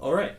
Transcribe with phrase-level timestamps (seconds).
[0.00, 0.34] All right.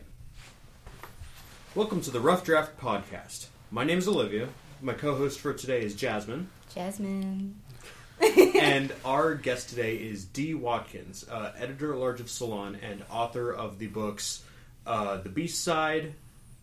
[1.76, 3.46] Welcome to the Rough Draft Podcast.
[3.70, 4.48] My name is Olivia.
[4.80, 6.48] My co host for today is Jasmine.
[6.74, 7.54] Jasmine.
[8.60, 10.54] and our guest today is D.
[10.54, 14.42] Watkins, uh, editor at large of Salon and author of the books
[14.84, 16.14] uh, The Beast Side,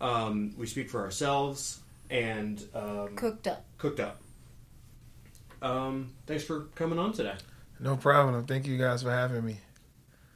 [0.01, 1.79] um, We Speak for Ourselves,
[2.09, 3.63] and um, Cooked up.
[3.77, 4.19] Cooked Up.
[5.61, 7.35] Um, thanks for coming on today.
[7.79, 8.45] No problem.
[8.45, 9.59] Thank you guys for having me.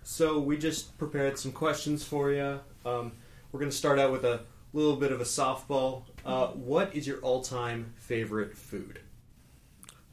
[0.04, 2.60] So we just prepared some questions for you.
[2.86, 3.14] Um,
[3.52, 4.42] we're going to start out with a
[4.74, 6.04] little bit of a softball.
[6.26, 9.00] Uh, what is your all-time favorite food?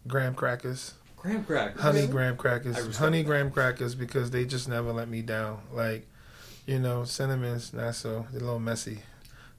[0.06, 0.94] Graham crackers.
[1.16, 1.82] Graham crackers.
[1.82, 2.96] Honey graham crackers.
[2.96, 3.26] Honey that.
[3.26, 5.60] graham crackers because they just never let me down.
[5.72, 6.06] Like,
[6.66, 9.00] you know, cinnamon's not so they're a little messy.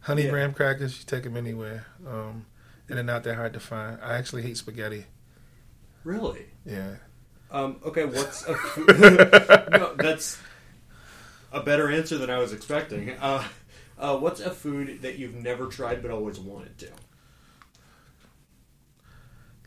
[0.02, 0.32] Honey Yeah.
[0.32, 1.86] graham crackers, you take them anywhere.
[2.08, 2.46] Um,
[2.88, 4.00] and they're not that hard to find.
[4.02, 5.06] I actually hate spaghetti.
[6.04, 6.48] Really?
[6.66, 6.96] Yeah.
[7.52, 8.88] Um, okay, what's a food?
[9.72, 10.40] no, that's
[11.52, 13.12] a better answer than I was expecting.
[13.12, 13.44] Uh,
[14.00, 16.90] uh, what's a food that you've never tried but always wanted to?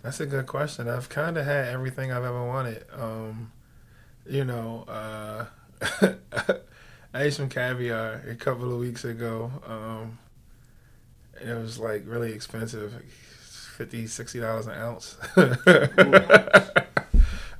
[0.02, 0.88] That's a good question.
[0.88, 2.84] I've kind of had everything I've ever wanted.
[2.92, 3.52] Um,
[4.27, 5.46] you know, uh,
[7.14, 9.50] I ate some caviar a couple of weeks ago.
[9.66, 10.18] Um,
[11.40, 15.16] and it was like really expensive, like 50 dollars an ounce.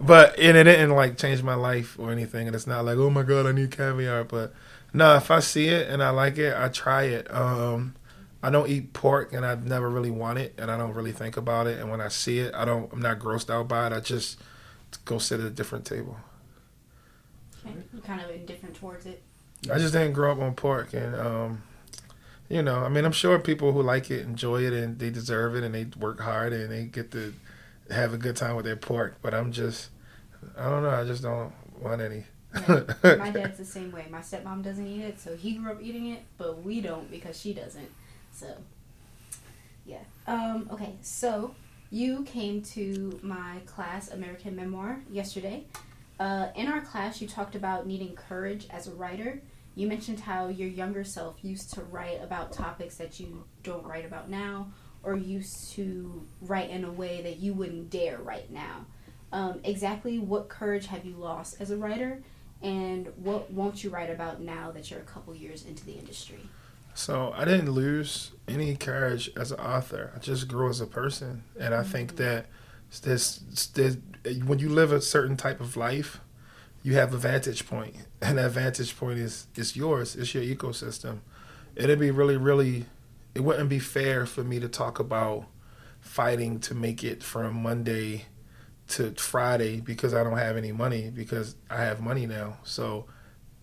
[0.07, 2.47] But and it didn't like change my life or anything.
[2.47, 4.25] And it's not like, oh my god, I need caviar.
[4.25, 4.53] But
[4.93, 7.33] no, if I see it and I like it, I try it.
[7.35, 7.95] Um,
[8.43, 11.39] I don't eat pork, and I've never really want it, and I don't really think
[11.39, 11.81] about it.
[11.81, 12.93] And when I see it, I don't.
[12.93, 13.93] I'm not grossed out by it.
[13.95, 14.39] I just
[15.07, 16.17] go sit at a different table.
[17.65, 19.23] You're kind of indifferent towards it.
[19.73, 21.63] I just didn't grow up on pork, and um,
[22.51, 25.57] you know, I mean, I'm sure people who like it enjoy it, and they deserve
[25.57, 27.33] it, and they work hard, and they get to
[27.91, 29.17] have a good time with their pork.
[29.23, 29.89] But I'm just,
[30.57, 30.91] I don't know.
[30.91, 32.25] I just don't want any.
[32.69, 34.07] My dad's the same way.
[34.11, 37.39] My stepmom doesn't eat it, so he grew up eating it, but we don't because
[37.39, 37.91] she doesn't.
[38.33, 38.57] So,
[39.85, 40.03] yeah.
[40.27, 41.55] Um, okay, so
[41.91, 45.65] you came to my class, American Memoir, yesterday.
[46.19, 49.41] Uh, in our class, you talked about needing courage as a writer.
[49.75, 54.05] You mentioned how your younger self used to write about topics that you don't write
[54.05, 54.69] about now,
[55.03, 58.87] or used to write in a way that you wouldn't dare write now.
[59.35, 62.23] Um, exactly what courage have you lost as a writer,
[62.63, 66.39] and what won't you write about now that you're a couple years into the industry?
[66.95, 70.13] So I didn't lose any courage as an author.
[70.15, 72.47] I just grew as a person, and I think that
[73.03, 73.39] this,
[73.75, 73.97] this
[74.45, 76.21] when you live a certain type of life,
[76.85, 80.15] you have a vantage point, and that vantage point is is yours.
[80.15, 81.19] It's your ecosystem.
[81.75, 82.85] It'd be really, really,
[83.35, 85.47] it wouldn't be fair for me to talk about
[86.01, 88.27] fighting to make it from Monday
[88.89, 92.59] to Friday because I don't have any money because I have money now.
[92.65, 93.07] So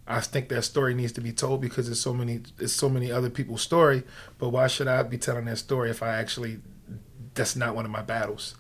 [0.07, 3.11] I think that story needs to be told because there's so many it's so many
[3.11, 4.03] other people's story.
[4.39, 6.59] But why should I be telling that story if I actually
[7.33, 8.55] that's not one of my battles?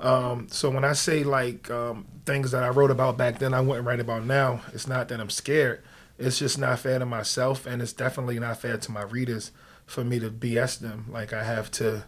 [0.00, 3.60] Um, so when I say like um, things that I wrote about back then, I
[3.60, 4.60] wouldn't write about now.
[4.72, 5.82] It's not that I'm scared.
[6.18, 9.52] It's just not fair to myself, and it's definitely not fair to my readers
[9.86, 11.06] for me to BS them.
[11.10, 12.04] Like I have to,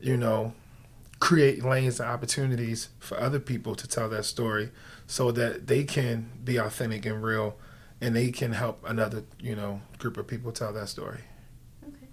[0.00, 0.52] you know,
[1.20, 4.70] create lanes and opportunities for other people to tell that story,
[5.06, 7.56] so that they can be authentic and real
[8.00, 11.20] and they can help another you know group of people tell that story
[11.88, 12.06] Okay.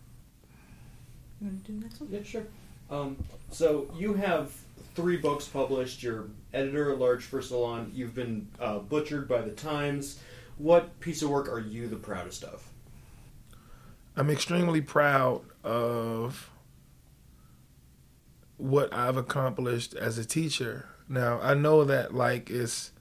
[1.41, 2.09] You want to do the next one?
[2.11, 2.43] Yeah, sure.
[2.89, 3.17] Um,
[3.51, 4.51] so you have
[4.95, 6.03] three books published.
[6.03, 7.91] You're editor at large for Salon.
[7.93, 10.19] You've been uh, butchered by the Times.
[10.57, 12.63] What piece of work are you the proudest of?
[14.15, 16.49] i'm extremely proud of
[18.63, 22.91] what i've accomplished as a teacher now i know that like it's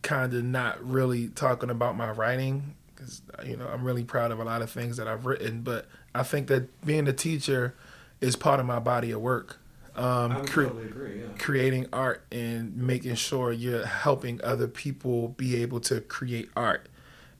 [0.00, 4.38] kind of not really talking about my writing because you know i'm really proud of
[4.38, 7.74] a lot of things that i've written but i think that being a teacher
[8.20, 9.58] is part of my body of work
[9.96, 11.20] um, I cre- totally agree.
[11.22, 11.26] Yeah.
[11.38, 16.88] creating art and making sure you're helping other people be able to create art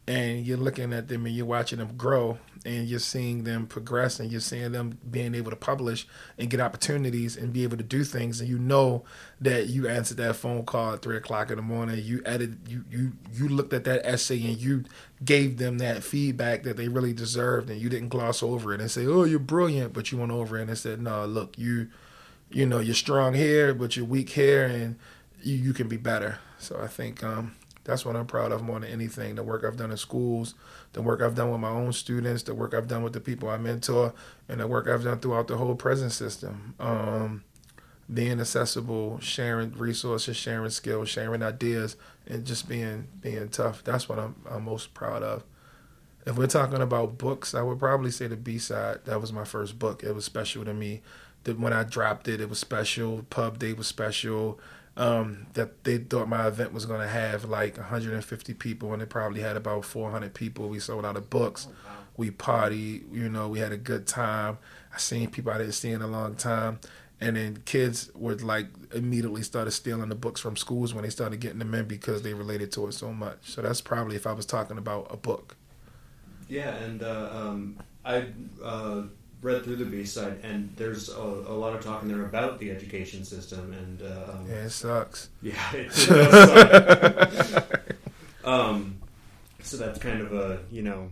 [0.08, 4.18] and you're looking at them and you're watching them grow and you're seeing them progress
[4.18, 7.84] and you're seeing them being able to publish and get opportunities and be able to
[7.84, 8.40] do things.
[8.40, 9.04] And you know
[9.38, 12.02] that you answered that phone call at three o'clock in the morning.
[12.02, 14.84] You edited you you you looked at that essay and you
[15.22, 18.90] gave them that feedback that they really deserved and you didn't gloss over it and
[18.90, 21.88] say oh you're brilliant but you went over it and said no look you
[22.50, 24.96] you know you're strong here but you're weak here and
[25.42, 26.38] you, you can be better.
[26.58, 27.54] So i think um,
[27.88, 30.54] that's what i'm proud of more than anything the work i've done in schools
[30.92, 33.48] the work i've done with my own students the work i've done with the people
[33.48, 34.14] i mentor
[34.48, 37.42] and the work i've done throughout the whole prison system um,
[38.12, 41.96] being accessible sharing resources sharing skills sharing ideas
[42.26, 45.42] and just being being tough that's what i'm, I'm most proud of
[46.28, 48.98] if we're talking about books, I would probably say the Beast Side.
[49.06, 50.02] That was my first book.
[50.04, 51.00] It was special to me.
[51.46, 53.24] When I dropped it, it was special.
[53.30, 54.60] Pub day was special.
[54.98, 59.08] Um, that they thought my event was going to have like 150 people, and it
[59.08, 60.68] probably had about 400 people.
[60.68, 61.68] We sold out of books.
[61.70, 61.90] Oh.
[62.16, 63.04] We party.
[63.12, 64.58] You know, we had a good time.
[64.92, 66.80] I seen people I didn't see in a long time.
[67.20, 71.40] And then kids would like immediately started stealing the books from schools when they started
[71.40, 73.38] getting them in because they related to it so much.
[73.42, 75.56] So that's probably if I was talking about a book.
[76.48, 78.26] Yeah, and uh, um, I
[78.62, 79.02] uh,
[79.42, 82.58] read through the Beast Side, and there's a, a lot of talk in there about
[82.58, 85.28] the education system, and uh, um, Yeah, it sucks.
[85.42, 87.80] yeah, it does suck.
[88.44, 88.98] um,
[89.62, 91.10] so that's kind of a you know,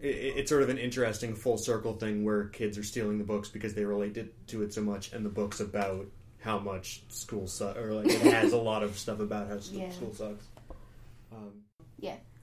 [0.00, 3.48] it, it's sort of an interesting full circle thing where kids are stealing the books
[3.48, 6.06] because they relate it, to it so much, and the book's about
[6.40, 9.82] how much school sucks, or like it has a lot of stuff about how st-
[9.82, 9.90] Yeah.
[9.90, 10.44] school sucks.
[11.32, 11.52] Um,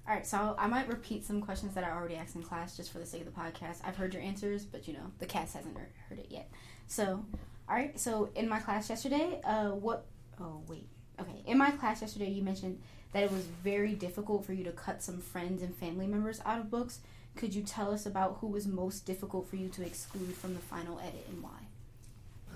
[0.08, 2.94] All right, so I might repeat some questions that I already asked in class just
[2.94, 3.82] for the sake of the podcast.
[3.84, 6.50] I've heard your answers, but you know the cast hasn't heard- it yet.
[6.88, 7.26] So,
[7.68, 8.00] all right.
[8.00, 10.06] So in my class yesterday, uh, what?
[10.40, 10.88] Oh wait.
[11.20, 11.44] Okay.
[11.46, 12.82] In my class yesterday, you mentioned
[13.12, 16.60] that it was very difficult for you to cut some friends and family members out
[16.60, 17.00] of books.
[17.36, 20.60] Could you tell us about who was most difficult for you to exclude from the
[20.62, 21.68] final edit and why?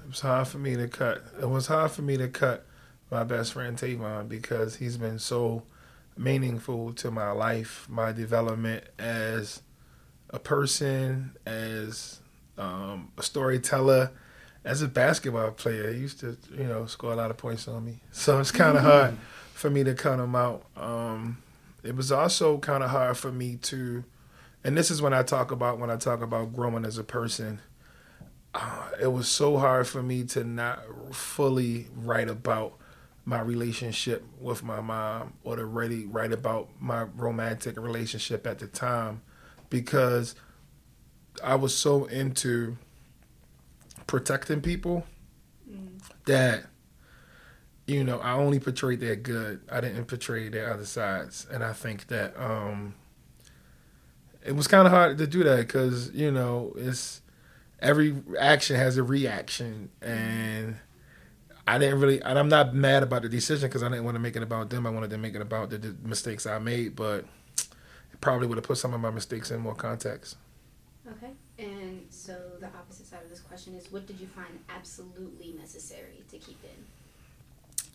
[0.04, 1.24] It was hard for me to cut.
[1.42, 2.66] It was hard for me to cut
[3.12, 5.64] my best friend Tavon because he's been so
[6.18, 9.62] meaningful to my life, my development as
[10.30, 12.20] a person, as
[12.58, 14.12] um, a storyteller,
[14.64, 15.92] as a basketball player.
[15.94, 18.02] He used to, you know, score a lot of points on me.
[18.12, 19.18] So it's kind of hard
[19.54, 20.66] for me to cut him out.
[20.76, 21.42] Um,
[21.84, 24.04] it was also kind of hard for me to,
[24.64, 27.60] and this is when I talk about when I talk about growing as a person
[28.54, 30.84] uh, it was so hard for me to not
[31.14, 32.74] fully write about
[33.26, 38.68] my relationship with my mom or to really write about my romantic relationship at the
[38.68, 39.22] time
[39.70, 40.36] because
[41.44, 42.78] I was so into
[44.08, 45.06] protecting people
[46.26, 46.66] that
[47.88, 49.62] you know I only portrayed their good.
[49.72, 52.96] I didn't portray their other sides, and I think that um,
[54.46, 57.22] it was kind of hard to do that because you know it's
[57.80, 59.90] every action has a reaction.
[60.02, 60.78] And
[61.72, 64.20] I didn't really and I'm not mad about the decision because I didn't want to
[64.20, 64.86] make it about them.
[64.86, 67.24] I wanted to make it about the, the mistakes I made, but
[68.12, 70.36] it probably would have put some of my mistakes in more context.
[71.08, 71.32] Okay.
[71.58, 76.24] And so the opposite side of this question is, what did you find absolutely necessary
[76.30, 77.94] to keep in?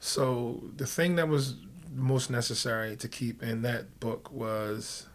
[0.00, 1.56] So the thing that was
[1.94, 5.06] most necessary to keep in that book was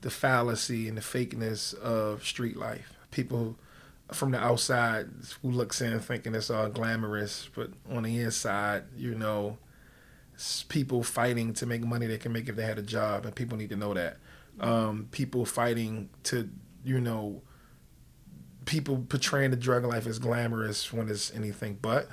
[0.00, 2.94] the fallacy and the fakeness of street life.
[3.12, 3.56] People
[4.12, 5.08] from the outside
[5.42, 9.58] who looks in thinking it's all glamorous, but on the inside, you know,
[10.68, 13.58] people fighting to make money they can make if they had a job, and people
[13.58, 14.18] need to know that.
[14.60, 16.48] Um, people fighting to,
[16.84, 17.42] you know,
[18.64, 22.08] people portraying the drug life as glamorous when it's anything but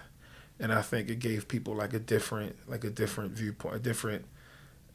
[0.59, 4.25] and I think it gave people like a different like a different viewpoint, a different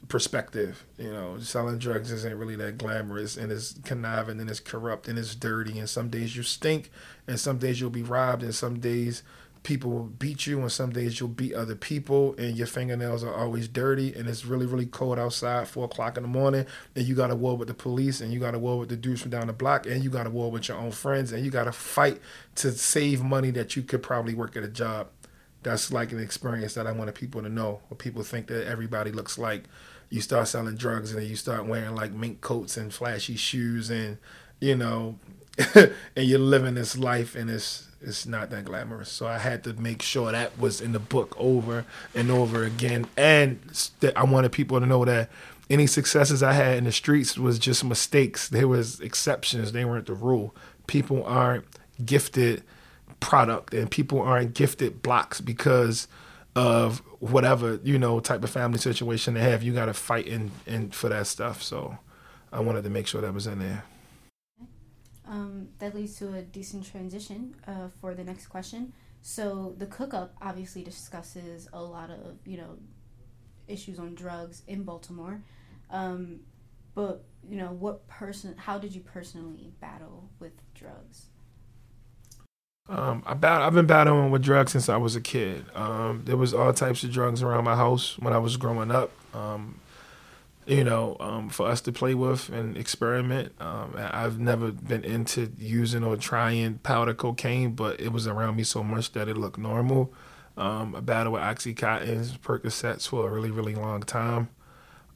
[0.06, 0.84] perspective.
[0.96, 5.18] You know, selling drugs isn't really that glamorous, and it's conniving, and it's corrupt, and
[5.18, 5.78] it's dirty.
[5.78, 6.90] And some days you stink,
[7.26, 9.22] and some days you'll be robbed, and some days
[9.64, 13.34] people will beat you, and some days you'll beat other people, and your fingernails are
[13.34, 17.14] always dirty, and it's really really cold outside, four o'clock in the morning, and you
[17.14, 19.30] got a war with the police, and you got a war with the dudes from
[19.30, 21.64] down the block, and you got a war with your own friends, and you got
[21.64, 22.20] to fight
[22.54, 25.08] to save money that you could probably work at a job
[25.68, 27.80] that's like an experience that I wanted people to know.
[27.88, 29.64] Where people think that everybody looks like
[30.10, 33.90] you start selling drugs and then you start wearing like mink coats and flashy shoes
[33.90, 34.18] and
[34.60, 35.18] you know,
[35.74, 39.10] and you're living this life and it's it's not that glamorous.
[39.10, 41.84] So I had to make sure that was in the book over
[42.14, 43.60] and over again, and
[44.00, 45.28] that I wanted people to know that
[45.68, 48.48] any successes I had in the streets was just mistakes.
[48.48, 49.72] There was exceptions.
[49.72, 50.54] They weren't the rule.
[50.86, 51.66] People aren't
[52.04, 52.62] gifted
[53.20, 56.08] product and people aren't gifted blocks because
[56.56, 60.50] of whatever you know type of family situation they have you got to fight in,
[60.66, 61.98] in for that stuff so
[62.52, 63.84] i wanted to make sure that was in there
[65.26, 68.92] Um, that leads to a decent transition uh, for the next question.
[69.20, 72.78] So the cook up obviously discusses a lot of you know
[73.66, 75.42] issues on drugs in Baltimore,
[75.90, 76.40] um,
[76.94, 78.54] but you know what person?
[78.56, 81.26] How did you personally battle with drugs?
[82.88, 85.66] Um, I bat- I've been battling with drugs since I was a kid.
[85.74, 89.10] Um, there was all types of drugs around my house when I was growing up.
[89.34, 89.80] Um,
[90.66, 93.52] you know, um, for us to play with and experiment.
[93.58, 98.64] Um, I've never been into using or trying powder cocaine, but it was around me
[98.64, 100.12] so much that it looked normal.
[100.58, 104.50] Um, I battled with Oxycontins, Percocets for a really, really long time.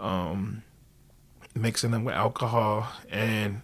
[0.00, 0.62] Um,
[1.55, 3.61] mixing them with alcohol and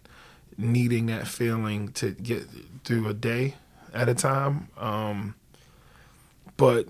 [0.58, 2.46] needing that feeling to get
[2.84, 3.54] through a day
[3.92, 4.68] at a time.
[4.76, 5.34] Um,
[6.56, 6.88] but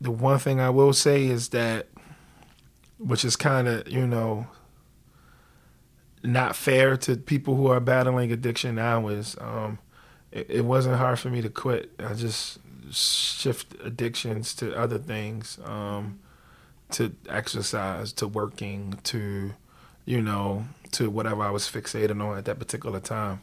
[0.00, 1.88] the one thing I will say is that,
[2.98, 4.46] which is kind of, you know,
[6.22, 9.78] not fair to people who are battling addiction now, is um,
[10.32, 11.90] it, it, wasn't hard for me to quit.
[11.98, 12.58] I just
[12.90, 16.18] shift addictions to other things, um,
[16.92, 19.52] to exercise, to working, to,
[20.04, 23.40] you know, to whatever I was fixated on at that particular time.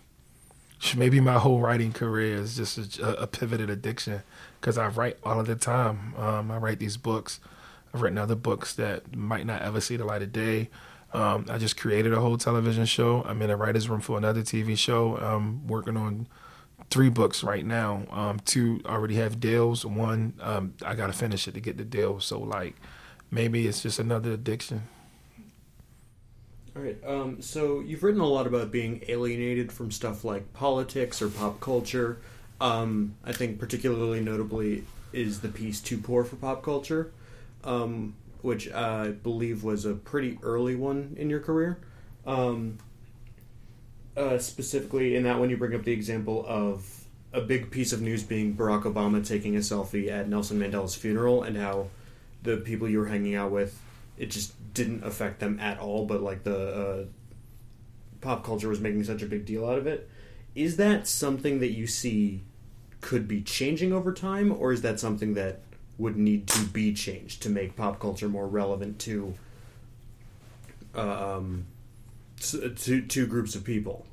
[0.95, 4.21] Maybe my whole writing career is just a, a pivoted addiction
[4.59, 6.13] because I write all of the time.
[6.17, 7.39] Um, I write these books.
[7.93, 10.69] I've written other books that might not ever see the light of day.
[11.13, 13.23] Um, I just created a whole television show.
[13.23, 15.17] I'm in a writer's room for another TV show.
[15.17, 16.27] I'm working on
[16.89, 18.05] three books right now.
[18.11, 19.85] Um, two already have deals.
[19.85, 22.19] One, um, I got to finish it to get the deal.
[22.19, 22.75] So, like,
[23.29, 24.83] maybe it's just another addiction.
[26.75, 26.97] All right.
[27.05, 31.59] Um, so you've written a lot about being alienated from stuff like politics or pop
[31.59, 32.19] culture.
[32.59, 37.11] Um, I think particularly notably is the piece "Too Poor for Pop Culture,"
[37.63, 41.77] um, which I believe was a pretty early one in your career.
[42.25, 42.79] Um,
[44.17, 48.01] uh, specifically, in that one, you bring up the example of a big piece of
[48.01, 51.89] news being Barack Obama taking a selfie at Nelson Mandela's funeral, and how
[52.41, 53.79] the people you were hanging out with
[54.17, 56.05] it just didn't affect them at all.
[56.05, 57.05] But like the uh,
[58.21, 60.09] pop culture was making such a big deal out of it.
[60.55, 62.43] Is that something that you see
[63.01, 65.59] could be changing over time, or is that something that
[65.97, 69.33] would need to be changed to make pop culture more relevant to
[70.95, 71.65] uh, um,
[72.39, 74.05] to two groups of people?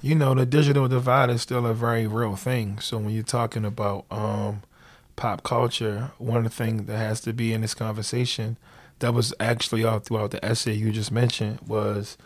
[0.00, 2.80] You know, the digital divide is still a very real thing.
[2.80, 4.62] So when you're talking about um,
[5.16, 8.56] pop culture, one of the things that has to be in this conversation
[9.02, 12.16] that was actually all throughout the essay you just mentioned was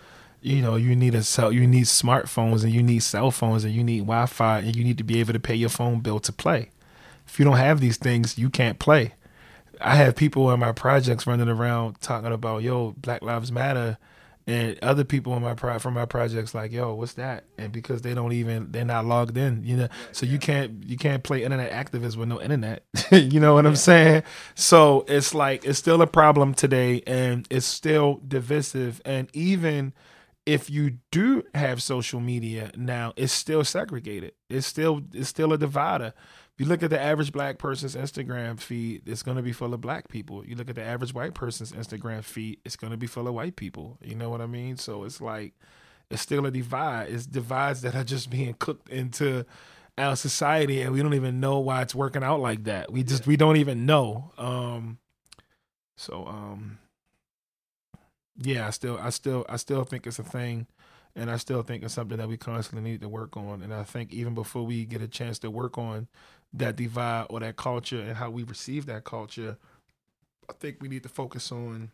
[0.42, 3.72] you know you need a cell you need smartphones and you need cell phones and
[3.72, 6.32] you need wi-fi and you need to be able to pay your phone bill to
[6.32, 6.70] play.
[7.26, 9.14] If you don't have these things you can't play.
[9.80, 13.98] I have people in my projects running around talking about yo black lives matter
[14.46, 17.44] and other people in my pro- from my projects like yo what's that?
[17.58, 19.88] And because they don't even they're not logged in you know?
[20.12, 23.76] So you can't you can't play internet activists with no internet you know what i'm
[23.76, 24.22] saying?
[24.54, 29.00] So it's like it's still a problem today and it's still divisive.
[29.04, 29.92] And even
[30.44, 34.32] if you do have social media now it's still segregated.
[34.48, 36.14] It's still it's still a divider
[36.58, 39.80] you look at the average black person's Instagram feed, it's going to be full of
[39.80, 40.44] black people.
[40.44, 43.34] You look at the average white person's Instagram feed, it's going to be full of
[43.34, 43.98] white people.
[44.02, 44.76] You know what I mean?
[44.78, 45.52] So it's like
[46.10, 47.10] it's still a divide.
[47.10, 49.44] It's divides that are just being cooked into
[49.98, 52.90] our society, and we don't even know why it's working out like that.
[52.90, 54.32] We just we don't even know.
[54.38, 54.98] Um,
[55.98, 56.78] so um,
[58.38, 60.66] yeah, I still I still I still think it's a thing
[61.16, 63.62] and I still think it's something that we constantly need to work on.
[63.62, 66.08] And I think even before we get a chance to work on
[66.56, 69.56] that divide or that culture and how we receive that culture,
[70.48, 71.90] I think we need to focus on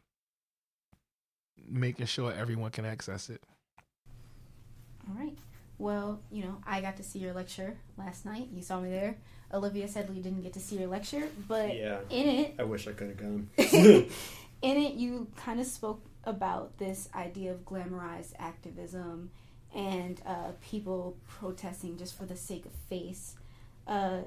[1.69, 3.43] making sure everyone can access it.
[5.09, 5.37] All right.
[5.79, 8.49] Well, you know, I got to see your lecture last night.
[8.53, 9.17] You saw me there.
[9.53, 12.89] Olivia said you didn't get to see your lecture, but yeah, in it, I wish
[12.89, 13.49] I could have gone.
[13.59, 14.07] in
[14.63, 19.31] it, you kind of spoke about this idea of glamorized activism
[19.75, 23.35] and uh, people protesting just for the sake of face.
[23.87, 24.21] Uh,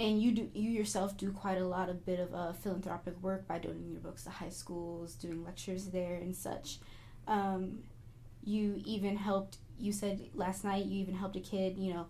[0.00, 3.46] and you do you yourself do quite a lot of bit of uh, philanthropic work
[3.46, 6.78] by donating your books to high schools, doing lectures there and such.
[7.28, 7.80] Um,
[8.42, 9.58] you even helped.
[9.78, 12.06] You said last night you even helped a kid, you know,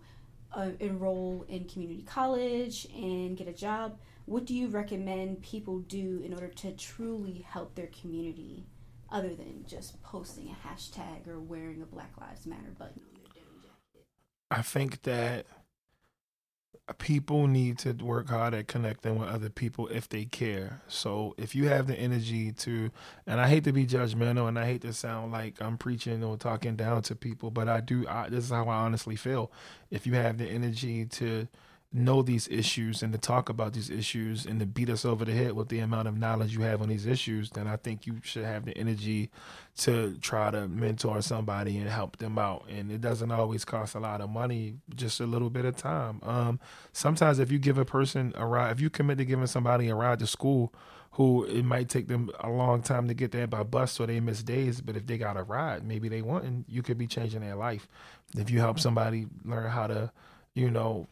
[0.53, 3.97] uh, enroll in community college and get a job.
[4.25, 8.63] What do you recommend people do in order to truly help their community,
[9.11, 13.33] other than just posting a hashtag or wearing a Black Lives Matter button on their
[13.33, 14.07] denim jacket?
[14.49, 15.45] I think that
[16.97, 20.81] people need to work hard at connecting with other people if they care.
[20.87, 22.91] So if you have the energy to,
[23.27, 26.37] and I hate to be judgmental and I hate to sound like I'm preaching or
[26.37, 28.07] talking down to people, but I do.
[28.07, 29.51] I, this is how I honestly feel.
[29.89, 31.47] If you have the energy to
[31.93, 35.33] know these issues and to talk about these issues and to beat us over the
[35.33, 38.21] head with the amount of knowledge you have on these issues, then I think you
[38.23, 39.29] should have the energy
[39.79, 42.65] to try to mentor somebody and help them out.
[42.69, 46.21] And it doesn't always cost a lot of money, just a little bit of time.
[46.23, 46.59] Um,
[46.93, 49.95] sometimes if you give a person a ride, if you commit to giving somebody a
[49.95, 50.73] ride to school,
[51.15, 54.21] who it might take them a long time to get there by bus so they
[54.21, 57.05] miss days, but if they got a ride, maybe they want, and you could be
[57.05, 57.85] changing their life.
[58.37, 60.13] If you help somebody learn how to,
[60.53, 61.07] you know,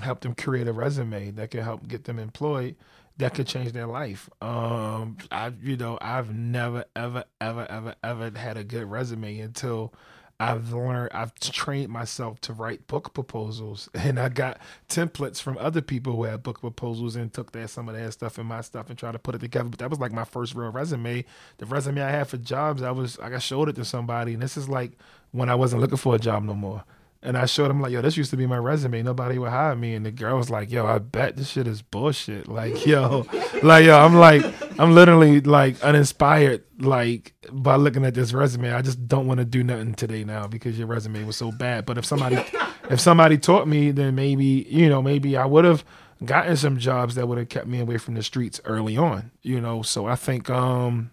[0.00, 2.76] help them create a resume that can help get them employed,
[3.18, 4.30] that could change their life.
[4.40, 9.92] Um, I, you know, I've never, ever, ever, ever, ever had a good resume until
[10.40, 15.82] I've learned, I've trained myself to write book proposals, and I got templates from other
[15.82, 18.88] people who had book proposals and took that some of that stuff and my stuff
[18.88, 19.68] and tried to put it together.
[19.68, 21.24] But that was like my first real resume.
[21.58, 24.56] The resume I had for jobs, I was, I showed it to somebody, and this
[24.56, 24.92] is like
[25.32, 26.84] when I wasn't looking for a job no more.
[27.20, 29.02] And I showed him like, yo, this used to be my resume.
[29.02, 29.94] Nobody would hire me.
[29.94, 32.46] And the girl was like, yo, I bet this shit is bullshit.
[32.48, 33.26] Like, yo,
[33.62, 34.44] like, yo, I'm like,
[34.78, 38.72] I'm literally like uninspired, like by looking at this resume.
[38.72, 41.86] I just don't want to do nothing today now because your resume was so bad.
[41.86, 42.36] But if somebody,
[42.90, 45.84] if somebody taught me, then maybe, you know, maybe I would have
[46.24, 49.60] gotten some jobs that would have kept me away from the streets early on, you
[49.60, 49.82] know.
[49.82, 51.10] So I think, um,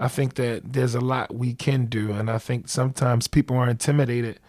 [0.00, 2.10] I think that there's a lot we can do.
[2.10, 4.40] And I think sometimes people are intimidated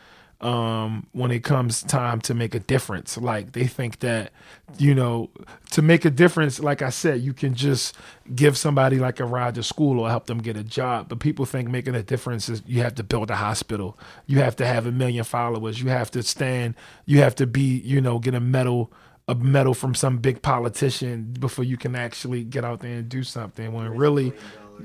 [0.41, 3.17] um, when it comes time to make a difference.
[3.17, 4.31] Like they think that,
[4.77, 5.29] you know,
[5.71, 7.95] to make a difference, like I said, you can just
[8.35, 11.09] give somebody like a ride to school or help them get a job.
[11.09, 14.55] But people think making a difference is you have to build a hospital, you have
[14.57, 16.75] to have a million followers, you have to stand,
[17.05, 18.91] you have to be, you know, get a medal
[19.27, 23.23] a medal from some big politician before you can actually get out there and do
[23.23, 23.73] something.
[23.73, 24.33] When really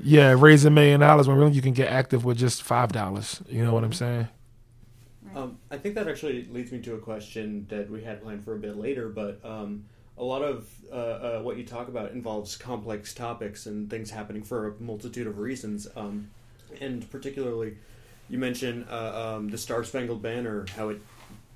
[0.01, 3.41] yeah raise a million dollars when really you can get active with just five dollars.
[3.49, 4.29] You know what i'm saying
[5.35, 8.55] um, I think that actually leads me to a question that we had planned for
[8.55, 9.85] a bit later, but um,
[10.17, 14.43] a lot of uh, uh, what you talk about involves complex topics and things happening
[14.43, 15.87] for a multitude of reasons.
[15.95, 16.29] Um,
[16.79, 17.77] and particularly,
[18.29, 21.01] you mentioned uh, um, the Star Spangled Banner, how it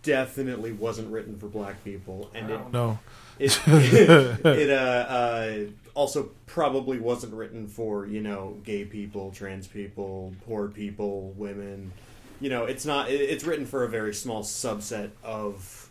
[0.03, 3.00] definitely wasn't written for black people, and it no,
[3.39, 4.10] it, it,
[4.46, 5.58] it uh, uh,
[5.94, 11.91] also probably wasn't written for you know gay people, trans people, poor people, women
[12.39, 13.10] you know, it's not.
[13.10, 15.89] It's written for a very small subset of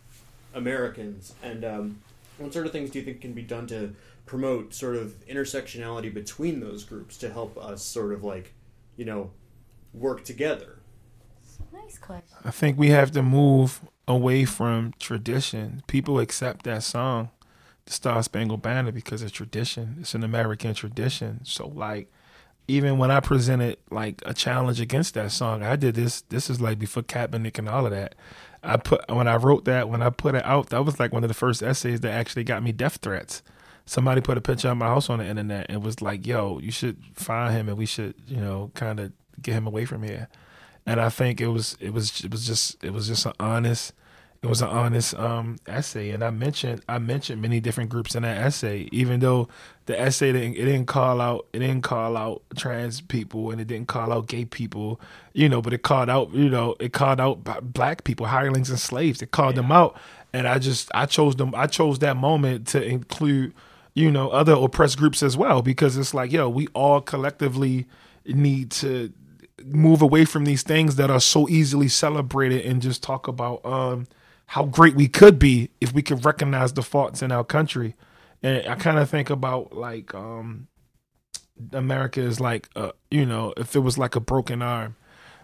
[0.54, 1.34] Americans.
[1.42, 1.98] And um,
[2.38, 3.94] what sort of things do you think can be done to
[4.26, 8.54] promote sort of intersectionality between those groups to help us sort of like,
[8.96, 9.30] you know,
[9.92, 10.78] work together?
[11.72, 12.36] Nice question.
[12.44, 15.82] I think we have to move away from tradition.
[15.86, 17.30] People accept that song,
[17.84, 19.96] the Star Spangled Banner, because it's tradition.
[20.00, 21.40] It's an American tradition.
[21.44, 22.10] So like
[22.66, 26.22] even when I presented like a challenge against that song, I did this.
[26.22, 28.14] This is like before Kaepernick and all of that.
[28.62, 31.24] I put when I wrote that when I put it out, that was like one
[31.24, 33.42] of the first essays that actually got me death threats.
[33.86, 36.70] Somebody put a picture of my house on the internet and was like, "Yo, you
[36.70, 40.28] should find him and we should, you know, kind of get him away from here."
[40.86, 43.92] And I think it was it was it was just it was just an honest
[44.44, 48.24] it was an honest um, essay, and I mentioned I mentioned many different groups in
[48.24, 48.90] that essay.
[48.92, 49.48] Even though
[49.86, 53.66] the essay didn't it didn't call out it didn't call out trans people and it
[53.66, 55.00] didn't call out gay people,
[55.32, 58.78] you know, but it called out you know it called out black people, hirelings and
[58.78, 59.22] slaves.
[59.22, 59.62] It called yeah.
[59.62, 59.98] them out,
[60.34, 61.54] and I just I chose them.
[61.54, 63.54] I chose that moment to include
[63.94, 67.86] you know other oppressed groups as well because it's like yo we all collectively
[68.26, 69.10] need to
[69.64, 74.06] move away from these things that are so easily celebrated and just talk about um
[74.46, 77.94] how great we could be if we could recognize the faults in our country.
[78.42, 80.68] And I kind of think about like um,
[81.72, 84.96] America is like uh, you know if it was like a broken arm.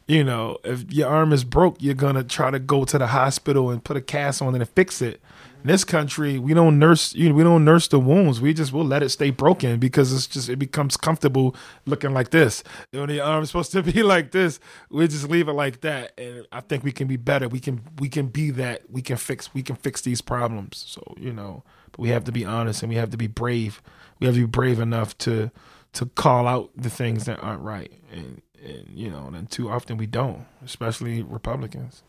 [0.06, 3.70] You know, if your arm is broke, you're gonna try to go to the hospital
[3.70, 5.20] and put a cast on it and fix it.
[5.62, 7.14] In this country, we don't nurse.
[7.14, 8.40] You know, we don't nurse the wounds.
[8.40, 12.30] We just will let it stay broken because it's just it becomes comfortable looking like
[12.30, 12.64] this.
[12.92, 14.58] When the arm's supposed to be like this,
[14.90, 16.18] we just leave it like that.
[16.18, 17.46] And I think we can be better.
[17.48, 18.90] We can we can be that.
[18.90, 20.84] We can fix we can fix these problems.
[20.86, 23.82] So you know, but we have to be honest and we have to be brave.
[24.18, 25.50] We have to be brave enough to
[25.92, 27.92] to call out the things that aren't right.
[28.10, 32.02] And and you know, and too often we don't, especially Republicans.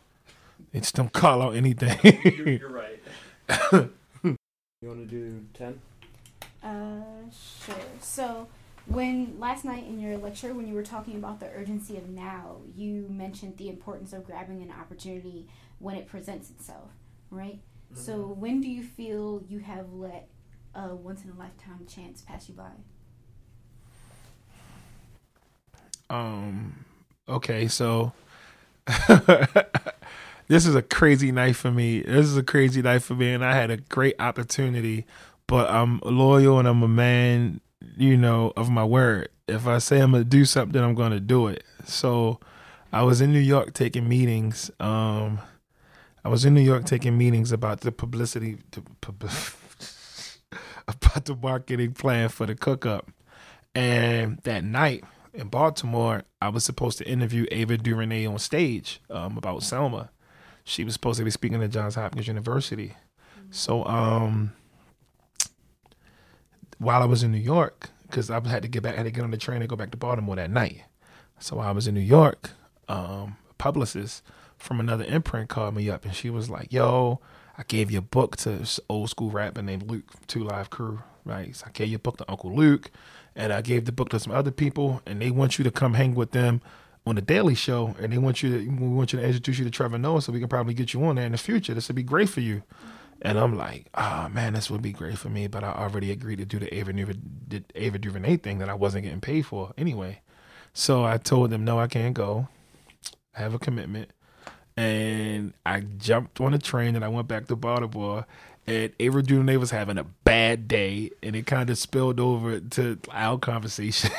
[0.72, 2.00] They just don't call out anything.
[2.24, 3.01] you're, you're right.
[4.24, 4.38] You
[4.84, 5.80] want to do 10?
[6.64, 7.30] Uh,
[7.66, 7.76] sure.
[8.02, 8.48] So,
[8.86, 12.58] when last night in your lecture, when you were talking about the urgency of now,
[12.76, 15.48] you mentioned the importance of grabbing an opportunity
[15.80, 16.90] when it presents itself,
[17.30, 17.60] right?
[17.94, 18.02] Mm-hmm.
[18.02, 20.28] So, when do you feel you have let
[20.74, 22.72] a once in a lifetime chance pass you by?
[26.10, 26.86] Um,
[27.30, 28.12] okay, so
[30.52, 32.02] this is a crazy night for me.
[32.02, 35.06] This is a crazy night for me, and I had a great opportunity.
[35.48, 37.62] But I'm loyal and I'm a man,
[37.96, 39.30] you know, of my word.
[39.48, 41.64] If I say I'm gonna do something, I'm gonna do it.
[41.86, 42.42] So
[42.92, 44.70] I was in New York taking meetings.
[44.82, 45.40] Um,
[46.26, 48.58] I was in New York taking meetings about the publicity,
[50.86, 53.10] about the marketing plan for the cook up.
[53.74, 59.38] And that night in Baltimore, I was supposed to interview Ava DuVernay on stage um,
[59.38, 60.10] about Selma
[60.64, 62.94] she was supposed to be speaking at Johns Hopkins University.
[63.50, 64.54] So um
[66.78, 69.12] while I was in New York, because I had to get back, I had to
[69.12, 70.82] get on the train and go back to Baltimore that night.
[71.40, 72.52] So while I was in New York,
[72.88, 74.24] um, a publicist
[74.58, 77.20] from another imprint called me up and she was like, "Yo,
[77.58, 81.02] I gave you a book to this old school rapper named Luke Two Live Crew,
[81.26, 81.56] right?
[81.56, 82.90] So I gave you a book to Uncle Luke,
[83.36, 85.96] and I gave the book to some other people, and they want you to come
[85.96, 86.62] hang with them."
[87.06, 89.66] On the Daily Show, and they want you to we want you to introduce you
[89.66, 91.74] to Trevor Noah, so we can probably get you on there in the future.
[91.74, 92.64] This would be great for you.
[93.24, 96.38] And I'm like, oh man, this would be great for me, but I already agreed
[96.38, 100.22] to do the Ava, the Ava DuVernay thing that I wasn't getting paid for anyway.
[100.74, 102.48] So I told them, no, I can't go.
[103.36, 104.10] I have a commitment.
[104.76, 108.26] And I jumped on a train and I went back to Baltimore.
[108.66, 113.00] And Ava DuVernay was having a bad day, and it kind of spilled over to
[113.12, 114.12] our conversation.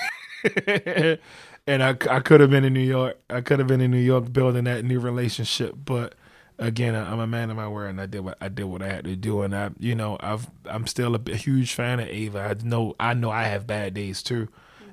[1.66, 3.18] and I, I could have been in New York.
[3.31, 6.14] I could have been in New York building that new relationship, but
[6.59, 8.88] again, I'm a man of my word, and I did what I did what I
[8.88, 12.09] had to do, and I, you know, I've I'm still a, a huge fan of
[12.09, 12.40] Ava.
[12.40, 14.48] I know I know I have bad days too,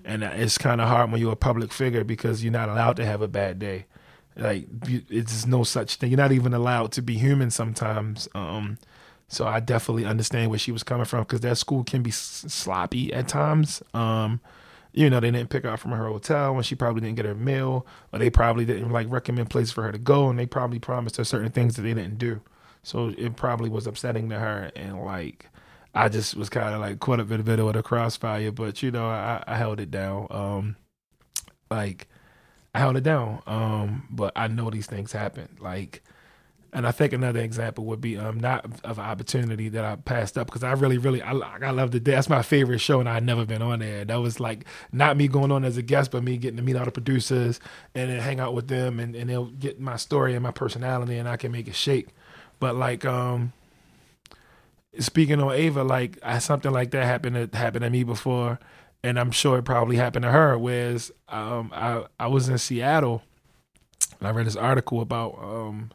[0.06, 3.06] and it's kind of hard when you're a public figure because you're not allowed to
[3.06, 3.86] have a bad day.
[4.36, 4.68] Like
[5.10, 6.12] it's no such thing.
[6.12, 8.28] You're not even allowed to be human sometimes.
[8.34, 8.78] Um,
[9.28, 13.14] so I definitely understand where she was coming from because that school can be sloppy
[13.14, 13.84] at times.
[13.94, 14.40] Um,
[14.94, 17.26] you know, they didn't pick her up from her hotel and she probably didn't get
[17.26, 20.46] her meal, or they probably didn't like recommend places for her to go, and they
[20.46, 22.42] probably promised her certain things that they didn't do.
[22.84, 25.48] So it probably was upsetting to her, and like
[25.94, 28.82] I just was kind of like caught up in the middle of the crossfire, but
[28.84, 30.28] you know, I, I held it down.
[30.32, 30.76] Um,
[31.72, 32.08] like
[32.74, 33.42] I held it down.
[33.48, 35.58] Um, but I know these things happen.
[35.60, 36.04] Like
[36.74, 40.48] and I think another example would be um not of opportunity that I passed up
[40.48, 43.46] because I really really I I love the that's my favorite show and I'd never
[43.46, 44.06] been on there.
[44.06, 46.76] That was like not me going on as a guest, but me getting to meet
[46.76, 47.60] all the producers
[47.96, 51.18] and then hang out with them and and they'll get my story and my personality
[51.18, 52.10] and I can make it shake.
[52.60, 53.54] But like um
[55.00, 58.60] speaking on Ava, like I, something like that happened to happened to me before,
[59.04, 60.58] and I'm sure it probably happened to her.
[60.58, 63.24] Whereas um I I was in Seattle
[64.20, 65.92] and I read this article about um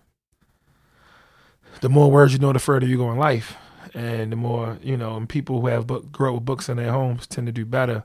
[1.81, 3.57] the more words you know, the further you go in life,
[3.95, 5.17] and the more you know.
[5.17, 7.65] And people who have book grow up with books in their homes tend to do
[7.65, 8.05] better,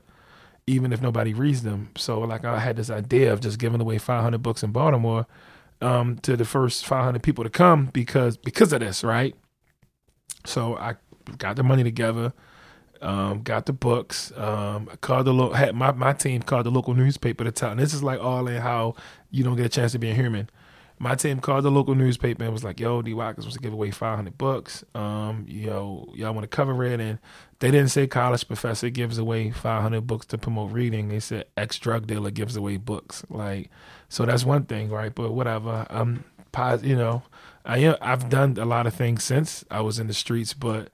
[0.66, 1.90] even if nobody reads them.
[1.96, 5.26] So, like, I had this idea of just giving away 500 books in Baltimore
[5.80, 9.34] um, to the first 500 people to come because because of this, right?
[10.44, 10.96] So I
[11.38, 12.32] got the money together.
[13.02, 14.30] Um, got the books.
[14.36, 17.70] Um, called the lo- had my my team called the local newspaper to tell.
[17.70, 18.94] And this is like all in how
[19.30, 20.50] you don't get a chance to be a human
[21.02, 23.72] my team called the local newspaper and was like, "Yo, D Watkins wants to give
[23.72, 24.84] away 500 bucks.
[24.94, 27.18] Um, yo, y'all want to cover it?" And
[27.58, 31.08] they didn't say college professor gives away 500 books to promote reading.
[31.08, 33.24] They said ex drug dealer gives away books.
[33.30, 33.70] Like,
[34.10, 35.14] so that's one thing, right?
[35.14, 35.86] But whatever.
[35.88, 36.24] I'm,
[36.82, 37.22] you know,
[37.64, 40.90] I I've done a lot of things since I was in the streets, but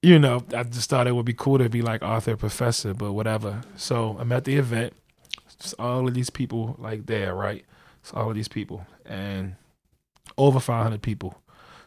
[0.00, 3.12] you know, I just thought it would be cool to be like author professor, but
[3.12, 3.60] whatever.
[3.76, 4.94] So I'm at the event.
[5.78, 7.66] All of these people like there, right?
[8.00, 9.56] It's all of these people and
[10.38, 11.42] over 500 people.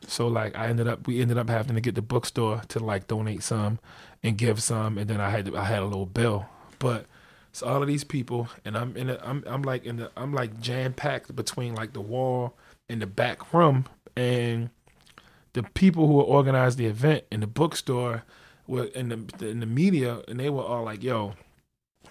[0.07, 3.07] So like I ended up we ended up having to get the bookstore to like
[3.07, 3.79] donate some
[4.21, 6.45] and give some and then I had to, I had a little bill.
[6.77, 7.05] But
[7.49, 10.33] it's all of these people and I'm in a, I'm I'm like in the I'm
[10.33, 12.53] like jam packed between like the wall
[12.89, 13.85] and the back room
[14.17, 14.69] and
[15.53, 18.23] the people who organized the event in the bookstore
[18.67, 21.33] were in the in the media and they were all like, "Yo,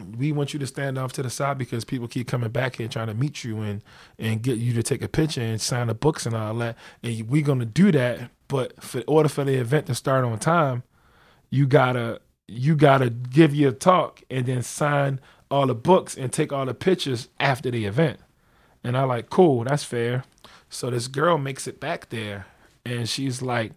[0.03, 2.89] we want you to stand off to the side because people keep coming back here
[2.89, 3.83] trying to meet you and
[4.19, 6.77] and get you to take a picture and sign the books and all that.
[7.03, 10.83] And we're gonna do that, but for order for the event to start on time,
[11.51, 16.53] you gotta you gotta give your talk and then sign all the books and take
[16.53, 18.19] all the pictures after the event.
[18.85, 20.25] And I like, cool, that's fair.
[20.69, 22.47] So this girl makes it back there
[22.85, 23.73] and she's like,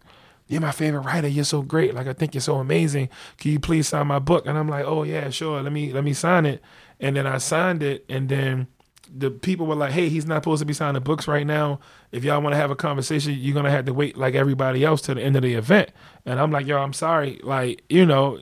[0.48, 1.28] you're my favorite writer.
[1.28, 1.94] You're so great.
[1.94, 3.08] Like I think you're so amazing.
[3.38, 4.46] Can you please sign my book?
[4.46, 5.60] And I'm like, oh yeah, sure.
[5.62, 6.62] Let me let me sign it.
[7.00, 8.68] And then I signed it, and then
[9.14, 11.80] the people were like, hey, he's not supposed to be signing books right now.
[12.12, 15.02] If y'all want to have a conversation, you're gonna have to wait like everybody else
[15.02, 15.90] to the end of the event.
[16.24, 17.40] And I'm like, yo, I'm sorry.
[17.42, 18.40] Like you know.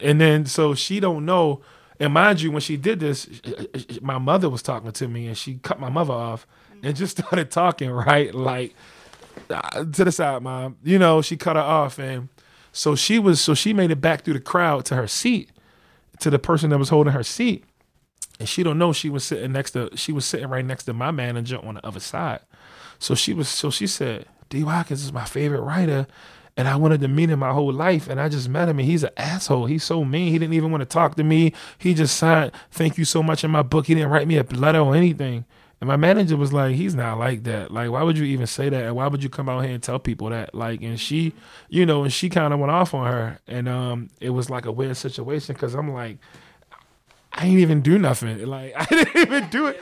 [0.00, 1.60] And then so she don't know.
[1.98, 3.28] And mind you, when she did this,
[4.00, 6.46] my mother was talking to me, and she cut my mother off
[6.82, 8.74] and just started talking right like
[9.50, 10.76] uh, to the side, mom.
[10.82, 12.28] You know, she cut her off, and
[12.72, 15.50] so she was so she made it back through the crowd to her seat,
[16.20, 17.64] to the person that was holding her seat,
[18.38, 20.92] and she don't know she was sitting next to she was sitting right next to
[20.92, 22.40] my manager on the other side.
[22.98, 24.64] So she was so she said, D.
[24.64, 26.06] Watkins is my favorite writer.
[26.56, 28.88] And I wanted to meet him my whole life, and I just met him, and
[28.88, 29.66] he's an asshole.
[29.66, 30.32] He's so mean.
[30.32, 31.52] He didn't even want to talk to me.
[31.78, 33.86] He just signed, "Thank you so much" in my book.
[33.86, 35.44] He didn't write me a letter or anything.
[35.80, 37.70] And my manager was like, he's not like that.
[37.70, 38.84] Like, why would you even say that?
[38.84, 40.54] And why would you come out here and tell people that?
[40.54, 41.32] Like, and she,
[41.68, 43.38] you know, and she kind of went off on her.
[43.46, 46.18] And um, it was like a weird situation because I'm like,
[47.32, 48.38] I ain't even do nothing.
[48.48, 49.80] Like, I didn't even do it.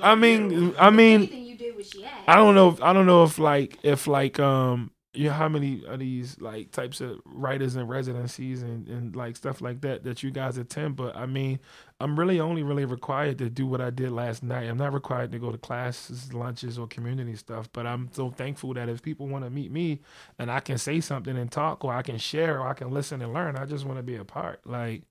[0.00, 2.28] I mean, I mean, you did was she asked.
[2.28, 2.68] I don't know.
[2.68, 6.40] If, I don't know if like if like um you know how many of these
[6.40, 10.56] like types of writers and residencies and, and like stuff like that that you guys
[10.56, 11.58] attend but i mean
[12.00, 14.68] i'm really only really required to do what i did last night.
[14.68, 18.74] I'm not required to go to classes lunches or community stuff but i'm so thankful
[18.74, 20.00] that if people want to meet me
[20.38, 23.20] and i can say something and talk or i can share or i can listen
[23.22, 25.02] and learn i just want to be a part like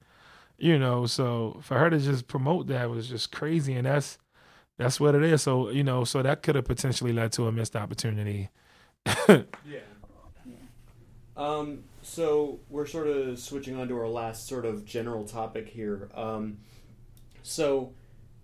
[0.58, 4.18] you know so for her to just promote that was just crazy and that's
[4.78, 5.44] that's what it is.
[5.44, 8.50] So you know so that could have potentially led to a missed opportunity.
[9.64, 9.90] Yeah.
[11.41, 16.08] Um, so we're sort of switching on to our last sort of general topic here.
[16.13, 16.60] Um,
[17.41, 17.93] so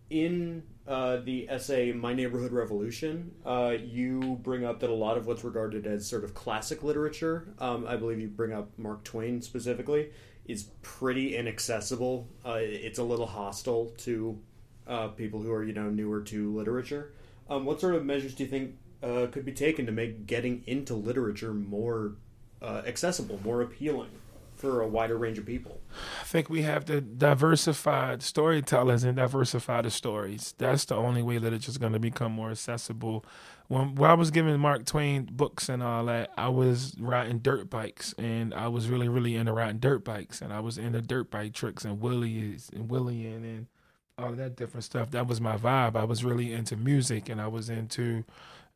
[0.09, 5.27] in uh, the essay "My Neighborhood Revolution," uh, you bring up that a lot of
[5.27, 9.43] what's regarded as sort of classic literature, um, I believe you bring up Mark Twain
[9.43, 10.09] specifically,
[10.45, 12.27] is pretty inaccessible.
[12.43, 14.39] Uh, it's a little hostile to
[14.87, 17.13] uh, people who are you know newer to literature.
[17.47, 20.63] Um, what sort of measures do you think uh, could be taken to make getting
[20.65, 22.15] into literature more
[22.61, 24.09] uh, accessible, more appealing
[24.55, 25.79] for a wider range of people?
[26.21, 30.53] I think we have to diversify storytellers and diversify the stories.
[30.57, 33.23] That's the only way that it's just going to become more accessible.
[33.67, 37.69] When, when I was giving Mark Twain books and all that, I was riding dirt
[37.69, 41.29] bikes, and I was really, really into riding dirt bikes, and I was into dirt
[41.29, 43.67] bike tricks and willies and willying and
[44.17, 45.11] all that different stuff.
[45.11, 45.95] That was my vibe.
[45.95, 48.23] I was really into music, and I was into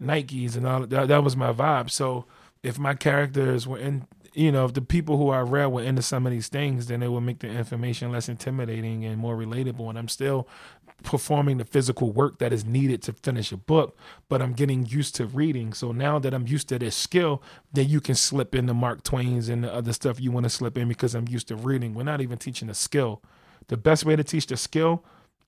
[0.01, 1.07] Nikes and all that.
[1.07, 1.89] That was my vibe.
[1.89, 2.25] So
[2.63, 6.01] if my characters were in you know, if the people who I read were into
[6.01, 9.89] some of these things, then it would make the information less intimidating and more relatable.
[9.89, 10.47] And I'm still
[11.03, 13.97] performing the physical work that is needed to finish a book,
[14.29, 15.73] but I'm getting used to reading.
[15.73, 17.41] So now that I'm used to this skill,
[17.73, 20.77] then you can slip into Mark Twain's and the other stuff you want to slip
[20.77, 21.93] in because I'm used to reading.
[21.93, 23.21] We're not even teaching a skill.
[23.67, 25.03] The best way to teach the skill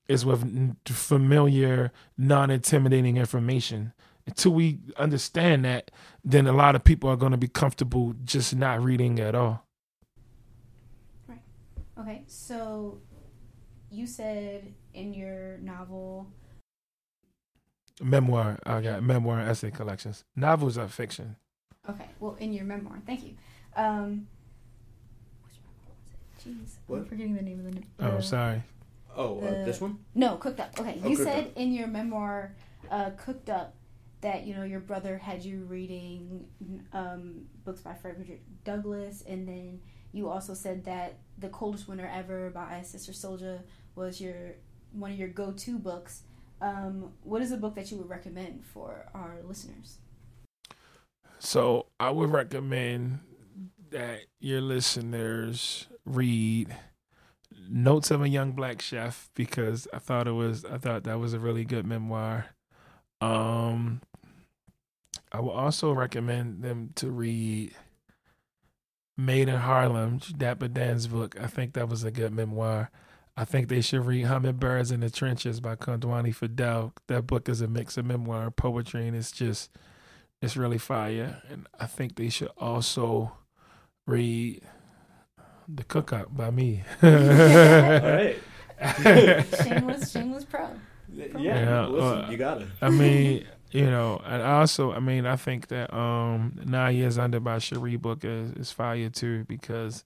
[0.08, 3.94] is with familiar, non intimidating information
[4.26, 5.90] until we understand that,
[6.24, 9.64] then a lot of people are going to be comfortable just not reading at all.
[11.28, 11.40] Right.
[11.98, 12.98] Okay, so
[13.90, 16.26] you said in your novel,
[18.02, 20.24] Memoir, I got memoir and essay collections.
[20.34, 21.36] Novels are fiction.
[21.88, 23.34] okay, well, in your memoir, thank you.
[23.76, 24.26] Um,
[25.44, 26.48] which memoir was it?
[26.50, 27.08] Jeez, I'm What?
[27.08, 27.82] forgetting the name of the.
[28.00, 28.62] Oh, the- sorry.
[29.14, 29.98] Oh, uh, The- this one?
[30.12, 30.76] No, cooked up.
[30.80, 31.52] Okay, Oh, you said Up.
[31.56, 32.56] in your memoir,
[32.90, 33.76] uh, cooked up,
[34.24, 36.46] that you know your brother had you reading
[36.94, 39.80] um, books by Frederick Douglass, and then
[40.12, 43.60] you also said that the coldest winter ever by Sister Souljah
[43.94, 44.54] was your
[44.92, 46.22] one of your go-to books.
[46.62, 49.98] Um, what is a book that you would recommend for our listeners?
[51.38, 53.18] So I would recommend
[53.90, 56.74] that your listeners read
[57.68, 61.34] Notes of a Young Black Chef because I thought it was I thought that was
[61.34, 62.46] a really good memoir.
[63.20, 64.00] Um
[65.34, 67.72] I will also recommend them to read
[69.16, 71.34] Made in Harlem, Dapper Dan's book.
[71.40, 72.92] I think that was a good memoir.
[73.36, 76.92] I think they should read Hummingbirds in the Trenches by Kondwani Fidel.
[77.08, 79.76] That book is a mix of memoir and poetry, and it's just
[80.40, 81.42] it's really fire.
[81.48, 83.32] And I think they should also
[84.06, 84.62] read
[85.66, 86.84] The Cook Up by me.
[87.02, 88.36] All right.
[89.64, 90.68] shameless, shameless pro.
[91.12, 92.68] Yeah, Yeah, listen, uh, you got it.
[92.80, 97.40] I mean, you know, and also, I mean, I think that um Nine Years Under
[97.40, 100.04] by Sheri Booker is, is fire too because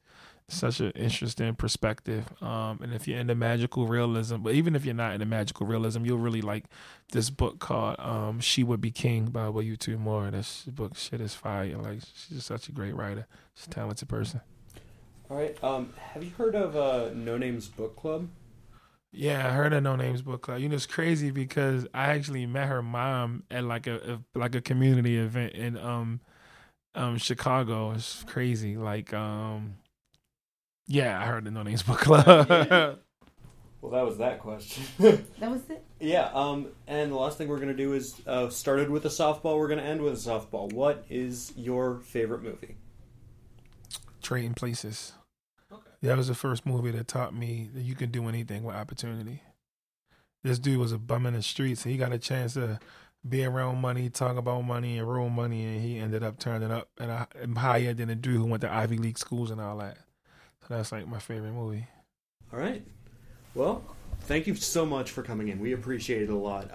[0.48, 2.24] such an interesting perspective.
[2.42, 6.06] Um, and if you're into magical realism, but even if you're not into magical realism,
[6.06, 6.64] you'll really like
[7.12, 10.30] this book called um She Would Be King by Wayétu Moore.
[10.30, 11.76] This book shit is fire.
[11.76, 13.26] Like she's just such a great writer.
[13.54, 14.40] She's a talented person.
[15.28, 15.62] All right.
[15.62, 18.30] Um, have you heard of uh, Noname's Book Club?
[19.10, 20.60] Yeah, I heard of Noname's Book Club.
[20.60, 24.54] You know, it's crazy because I actually met her mom at like a, a like
[24.54, 26.20] a community event in um
[26.94, 27.92] um Chicago.
[27.92, 28.76] It's crazy.
[28.76, 29.76] Like um
[30.86, 32.98] yeah, I heard the Noname's Book Club.
[33.80, 34.82] Well, that was that question.
[35.38, 35.84] That was it.
[36.00, 36.30] yeah.
[36.34, 39.56] Um, and the last thing we're gonna do is uh, started with a softball.
[39.56, 40.72] We're gonna end with a softball.
[40.72, 42.76] What is your favorite movie?
[44.20, 45.12] Trading Places.
[46.02, 49.42] That was the first movie that taught me that you can do anything with opportunity.
[50.44, 52.78] This dude was a bum in the streets, and he got a chance to
[53.28, 56.88] be around money, talk about money, and roll money, and he ended up turning up
[56.98, 59.96] and higher than a dude who went to Ivy League schools and all that.
[60.68, 61.88] So that's like my favorite movie.
[62.52, 62.82] All right.
[63.56, 63.82] Well,
[64.22, 65.58] thank you so much for coming in.
[65.58, 66.70] We appreciate it a lot.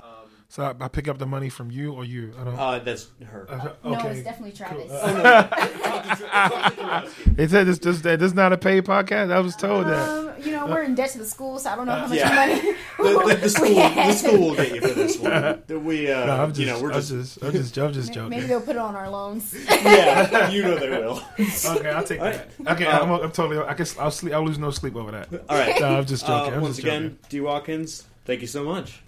[0.57, 2.33] Um, So I, I pick up the money from you or you.
[2.39, 2.59] I don't.
[2.59, 3.47] Uh, that's her.
[3.49, 4.09] Uh, No, okay.
[4.09, 4.91] it's definitely Travis.
[7.35, 9.31] They said this this this is not a paid podcast.
[9.31, 10.09] I was told that.
[10.09, 12.17] Um, you know, we're in debt to the school, so I don't know how much
[12.17, 12.35] Yeah.
[12.35, 12.55] money
[12.97, 15.63] the, the, the school, we the school will get you for this one.
[15.85, 18.13] We, uh, No, I'm just, you know, we're I'm just, just, I'm just, I'm just
[18.13, 18.29] joking.
[18.29, 19.55] Maybe they'll put it on our loans.
[19.69, 21.23] yeah, you know they will.
[21.39, 22.49] Okay, I'll take All that.
[22.67, 23.57] Okay, Uh, I'm, I'm totally.
[23.65, 24.33] I guess I'll sleep.
[24.33, 25.29] I'll lose no sleep over that.
[25.49, 25.79] All right.
[25.79, 26.53] No, I'm just joking.
[26.53, 27.17] Uh, I'm once just again, joking.
[27.29, 27.41] D.
[27.41, 29.01] Watkins, thank you so much.